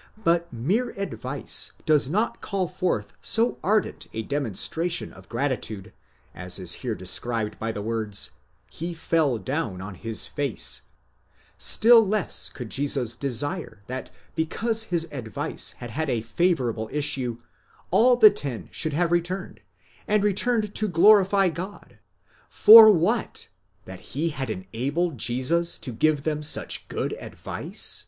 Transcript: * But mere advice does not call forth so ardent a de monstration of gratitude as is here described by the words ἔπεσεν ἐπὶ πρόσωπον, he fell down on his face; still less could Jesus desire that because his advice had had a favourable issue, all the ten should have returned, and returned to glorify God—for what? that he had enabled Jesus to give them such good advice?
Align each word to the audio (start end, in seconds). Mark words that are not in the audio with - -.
* 0.00 0.12
But 0.18 0.52
mere 0.52 0.90
advice 1.00 1.70
does 1.86 2.10
not 2.10 2.40
call 2.40 2.66
forth 2.66 3.12
so 3.22 3.56
ardent 3.62 4.08
a 4.12 4.20
de 4.24 4.40
monstration 4.40 5.12
of 5.12 5.28
gratitude 5.28 5.92
as 6.34 6.58
is 6.58 6.72
here 6.82 6.96
described 6.96 7.56
by 7.60 7.70
the 7.70 7.80
words 7.80 8.30
ἔπεσεν 8.72 8.72
ἐπὶ 8.72 8.72
πρόσωπον, 8.72 8.76
he 8.78 8.94
fell 8.94 9.38
down 9.38 9.80
on 9.80 9.94
his 9.94 10.26
face; 10.26 10.82
still 11.56 12.04
less 12.04 12.48
could 12.48 12.70
Jesus 12.70 13.14
desire 13.14 13.84
that 13.86 14.10
because 14.34 14.82
his 14.90 15.06
advice 15.12 15.70
had 15.78 15.90
had 15.92 16.10
a 16.10 16.20
favourable 16.20 16.90
issue, 16.92 17.38
all 17.92 18.16
the 18.16 18.28
ten 18.30 18.66
should 18.72 18.92
have 18.94 19.12
returned, 19.12 19.60
and 20.08 20.24
returned 20.24 20.74
to 20.74 20.88
glorify 20.88 21.48
God—for 21.48 22.90
what? 22.90 23.46
that 23.84 24.00
he 24.00 24.30
had 24.30 24.50
enabled 24.50 25.18
Jesus 25.18 25.78
to 25.78 25.92
give 25.92 26.24
them 26.24 26.42
such 26.42 26.88
good 26.88 27.12
advice? 27.20 28.06